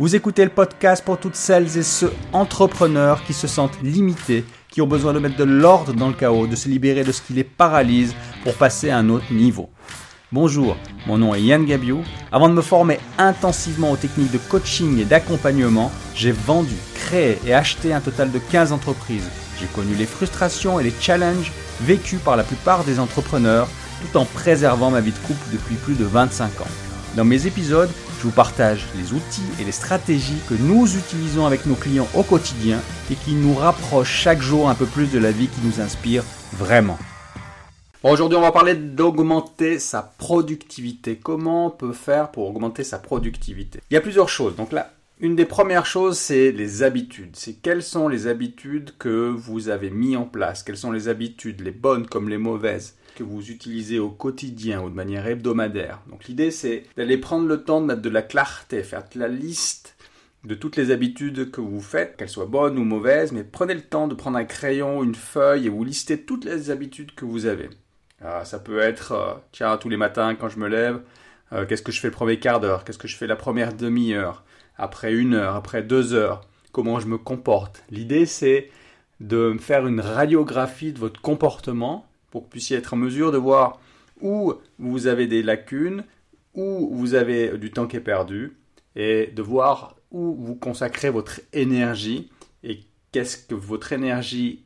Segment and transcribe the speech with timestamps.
[0.00, 4.80] Vous écoutez le podcast pour toutes celles et ceux entrepreneurs qui se sentent limités, qui
[4.80, 7.32] ont besoin de mettre de l'ordre dans le chaos, de se libérer de ce qui
[7.32, 8.14] les paralyse
[8.44, 9.70] pour passer à un autre niveau.
[10.30, 10.76] Bonjour,
[11.08, 12.04] mon nom est Yann Gabiou.
[12.30, 17.52] Avant de me former intensivement aux techniques de coaching et d'accompagnement, j'ai vendu, créé et
[17.52, 19.28] acheté un total de 15 entreprises.
[19.58, 23.66] J'ai connu les frustrations et les challenges vécus par la plupart des entrepreneurs
[24.00, 26.70] tout en préservant ma vie de couple depuis plus de 25 ans.
[27.16, 31.66] Dans mes épisodes, je vous partage les outils et les stratégies que nous utilisons avec
[31.66, 32.80] nos clients au quotidien
[33.12, 36.24] et qui nous rapprochent chaque jour un peu plus de la vie qui nous inspire
[36.52, 36.98] vraiment.
[38.02, 41.16] Aujourd'hui, on va parler d'augmenter sa productivité.
[41.16, 43.80] Comment on peut faire pour augmenter sa productivité?
[43.90, 44.56] Il y a plusieurs choses.
[44.56, 47.34] Donc là, une des premières choses, c'est les habitudes.
[47.34, 50.62] C'est quelles sont les habitudes que vous avez mis en place?
[50.62, 52.94] Quelles sont les habitudes, les bonnes comme les mauvaises?
[53.18, 56.00] Que vous utilisez au quotidien ou de manière hebdomadaire.
[56.08, 59.96] Donc l'idée c'est d'aller prendre le temps de mettre de la clarté, faire la liste
[60.44, 63.80] de toutes les habitudes que vous faites, qu'elles soient bonnes ou mauvaises, mais prenez le
[63.80, 67.46] temps de prendre un crayon, une feuille et vous listez toutes les habitudes que vous
[67.46, 67.68] avez.
[68.22, 71.00] Ah, ça peut être, euh, tiens, tous les matins quand je me lève,
[71.52, 73.72] euh, qu'est-ce que je fais le premier quart d'heure, qu'est-ce que je fais la première
[73.72, 74.44] demi-heure,
[74.76, 77.82] après une heure, après deux heures, comment je me comporte.
[77.90, 78.70] L'idée c'est
[79.18, 83.38] de faire une radiographie de votre comportement pour que vous puissiez être en mesure de
[83.38, 83.80] voir
[84.20, 86.04] où vous avez des lacunes,
[86.54, 88.56] où vous avez du temps qui est perdu,
[88.96, 92.30] et de voir où vous consacrez votre énergie
[92.62, 92.80] et
[93.12, 94.64] qu'est-ce que votre énergie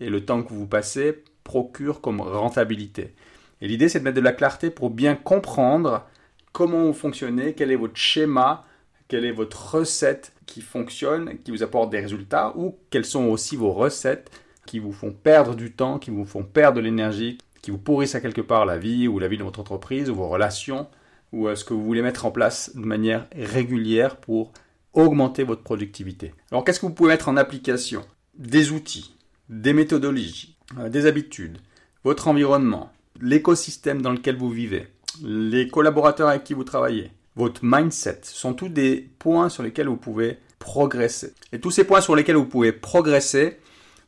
[0.00, 3.14] et le temps que vous passez procurent comme rentabilité.
[3.60, 6.06] Et l'idée, c'est de mettre de la clarté pour bien comprendre
[6.52, 8.64] comment vous fonctionnez, quel est votre schéma,
[9.08, 13.56] quelle est votre recette qui fonctionne, qui vous apporte des résultats, ou quelles sont aussi
[13.56, 14.30] vos recettes
[14.66, 18.14] qui vous font perdre du temps, qui vous font perdre de l'énergie, qui vous pourrissent
[18.14, 20.88] à quelque part la vie ou la vie de votre entreprise ou vos relations
[21.32, 24.52] ou ce que vous voulez mettre en place de manière régulière pour
[24.92, 26.34] augmenter votre productivité.
[26.50, 28.04] Alors qu'est-ce que vous pouvez mettre en application?
[28.36, 29.14] Des outils,
[29.48, 31.58] des méthodologies, euh, des habitudes,
[32.04, 34.88] votre environnement, l'écosystème dans lequel vous vivez,
[35.22, 39.96] les collaborateurs avec qui vous travaillez, votre mindset, sont tous des points sur lesquels vous
[39.96, 41.34] pouvez progresser.
[41.52, 43.58] Et tous ces points sur lesquels vous pouvez progresser,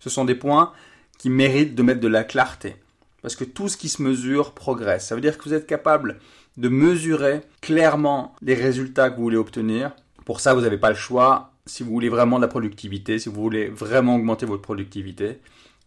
[0.05, 0.71] ce sont des points
[1.17, 2.77] qui méritent de mettre de la clarté.
[3.23, 5.07] Parce que tout ce qui se mesure progresse.
[5.07, 6.19] Ça veut dire que vous êtes capable
[6.59, 9.93] de mesurer clairement les résultats que vous voulez obtenir.
[10.27, 11.53] Pour ça, vous n'avez pas le choix.
[11.65, 15.39] Si vous voulez vraiment de la productivité, si vous voulez vraiment augmenter votre productivité,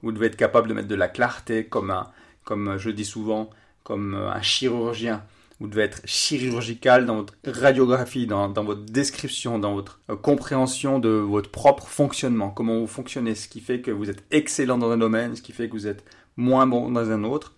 [0.02, 2.08] vous devez être capable de mettre de la clarté comme un,
[2.44, 3.52] comme je dis souvent,
[3.84, 5.22] comme un chirurgien
[5.60, 11.10] vous devez être chirurgical dans votre radiographie, dans, votre description, dans votre euh, compréhension de
[11.10, 14.98] votre propre fonctionnement, comment vous fonctionnez, ce qui fait que vous êtes excellent dans un
[14.98, 16.04] domaine, ce qui fait que vous êtes
[16.36, 17.56] moins bon dans un autre.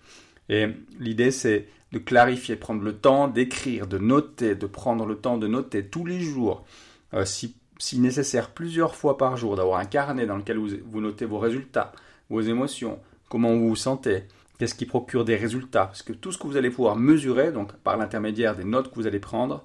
[0.48, 0.68] Et
[1.00, 5.48] l'idée, c'est de clarifier, prendre le temps d'écrire, de noter, de prendre le temps de
[5.48, 6.66] noter tous les jours,
[7.14, 7.56] euh, si,
[7.98, 11.92] nécessaire plusieurs fois par jour, d'avoir un carnet dans lequel vous notez vos résultats,
[12.30, 14.24] vos émotions, comment vous vous sentez,
[14.59, 15.86] Qu'est-ce qui procure des résultats?
[15.86, 18.96] Parce que tout ce que vous allez pouvoir mesurer, donc par l'intermédiaire des notes que
[18.96, 19.64] vous allez prendre,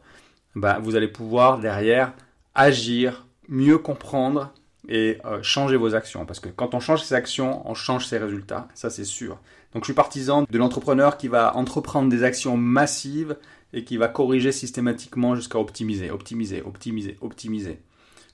[0.55, 2.13] ben, vous allez pouvoir derrière
[2.55, 4.55] agir, mieux comprendre
[4.89, 6.27] et euh, changer vos actions.
[6.27, 8.69] Parce que quand on change ses actions, on change ses résultats.
[8.75, 9.41] Ça, c'est sûr.
[9.73, 13.37] Donc, je suis partisan de l'entrepreneur qui va entreprendre des actions massives
[13.73, 17.81] et qui va corriger systématiquement jusqu'à optimiser, optimiser, optimiser, optimiser.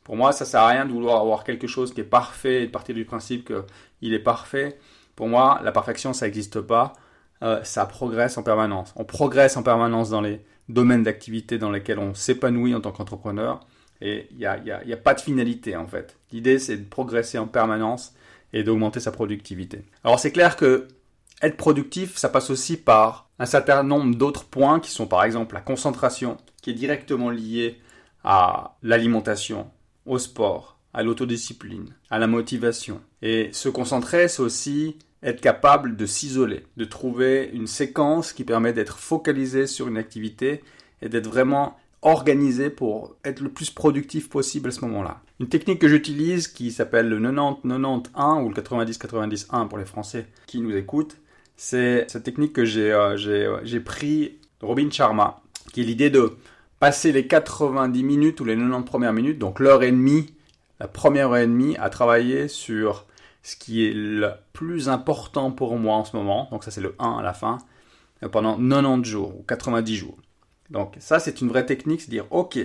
[0.04, 2.66] Pour moi, ça sert à rien de vouloir avoir quelque chose qui est parfait et
[2.66, 3.50] de partir du principe
[4.00, 4.78] qu'il est parfait.
[5.20, 6.94] Pour moi, la perfection, ça n'existe pas.
[7.42, 8.94] Euh, ça progresse en permanence.
[8.97, 13.60] On progresse en permanence dans les domaines d'activité dans lesquels on s'épanouit en tant qu'entrepreneur.
[14.00, 16.16] Et il n'y a, a, pas de finalité en fait.
[16.32, 18.14] L'idée, c'est de progresser en permanence
[18.54, 19.84] et d'augmenter sa productivité.
[20.04, 20.88] Alors c'est clair que
[21.42, 25.54] être productif, ça passe aussi par un certain nombre d'autres points qui sont par exemple
[25.54, 27.78] la concentration, qui est directement liée
[28.25, 29.70] à l'alimentation,
[30.06, 33.03] au sport, à l'autodiscipline, à la motivation.
[33.20, 38.72] Et se concentrer, c'est aussi être capable de s'isoler, de trouver une séquence qui permet
[38.72, 40.62] d'être focalisé sur une activité
[41.03, 45.21] et d'être vraiment organisé pour être le plus productif possible à ce moment-là.
[45.39, 50.60] Une technique que j'utilise qui s'appelle le 90-91 ou le 90-91 pour les Français qui
[50.60, 51.16] nous écoutent,
[51.56, 55.42] c'est cette technique que j'ai euh, euh, pris de Robin Sharma,
[55.72, 56.36] qui est l'idée de
[56.78, 60.34] passer les 90 minutes ou les 90 premières minutes, donc l'heure et demie,
[60.78, 63.06] la première heure et demie à travailler sur
[63.42, 66.95] ce qui est le plus important pour moi en ce moment, donc ça c'est le
[66.98, 67.59] 1 à la fin,
[68.22, 70.19] euh, pendant 90 jours ou 90 jours.
[70.71, 72.59] Donc ça c'est une vraie technique, c'est dire ok,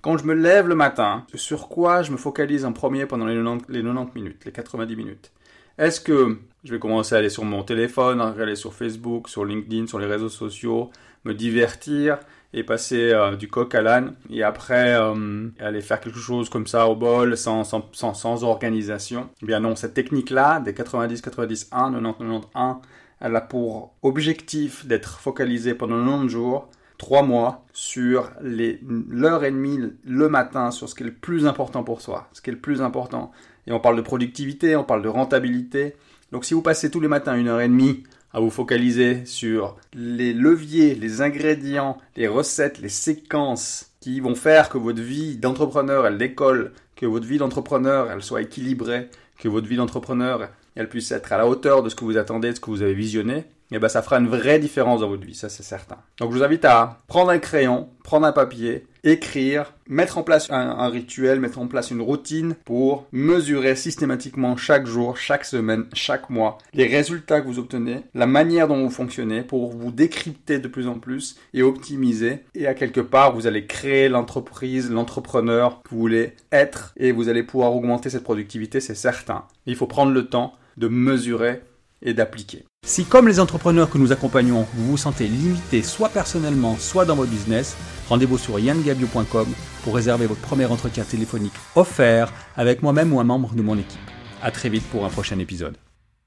[0.00, 3.34] quand je me lève le matin, sur quoi je me focalise en premier pendant les
[3.34, 5.32] 90, les 90 minutes, les 90 minutes?
[5.76, 9.44] Est-ce que je vais commencer à aller sur mon téléphone, à aller sur Facebook, sur
[9.44, 10.90] LinkedIn, sur les réseaux sociaux,
[11.24, 12.18] me divertir
[12.54, 16.66] et passer euh, du coq à l'âne et après euh, aller faire quelque chose comme
[16.66, 19.28] ça au bol sans, sans, sans, organisation.
[19.42, 22.76] Eh bien non, cette technique-là, des 90, 91, 90, 91,
[23.20, 26.68] elle a pour objectif d'être focalisée pendant 90 jours,
[26.98, 31.84] 3 mois, sur l'heure et demie le matin, sur ce qui est le plus important
[31.84, 33.30] pour soi, ce qui est le plus important.
[33.66, 35.96] Et on parle de productivité, on parle de rentabilité.
[36.32, 39.76] Donc si vous passez tous les matins une heure et demie à vous focaliser sur
[39.94, 46.06] les leviers, les ingrédients, les recettes, les séquences qui vont faire que votre vie d'entrepreneur,
[46.06, 49.08] elle décolle, que votre vie d'entrepreneur, elle soit équilibrée,
[49.38, 52.50] que votre vie d'entrepreneur, elle puisse être à la hauteur de ce que vous attendez,
[52.50, 53.38] de ce que vous avez visionné,
[53.70, 55.96] et eh ben ça fera une vraie différence dans votre vie, ça c'est certain.
[56.18, 60.50] Donc je vous invite à prendre un crayon, prendre un papier, écrire, mettre en place
[60.50, 66.30] un, rituel, mettre en place une routine pour mesurer systématiquement chaque jour, chaque semaine, chaque
[66.30, 70.68] mois les résultats que vous obtenez, la manière dont vous fonctionnez pour vous décrypter de
[70.68, 72.44] plus en plus et optimiser.
[72.54, 77.28] Et à quelque part, vous allez créer l'entreprise, l'entrepreneur que vous voulez être et vous
[77.28, 79.44] allez pouvoir augmenter cette productivité, c'est certain.
[79.66, 81.62] Il faut prendre le temps de mesurer
[82.02, 82.64] et d'appliquer.
[82.86, 87.16] Si comme les entrepreneurs que nous accompagnons, vous vous sentez limité soit personnellement, soit dans
[87.16, 87.76] votre business,
[88.08, 89.48] rendez-vous sur yangabio.com
[89.82, 93.98] pour réserver votre premier entretien téléphonique offert avec moi-même ou un membre de mon équipe.
[94.42, 95.76] À très vite pour un prochain épisode.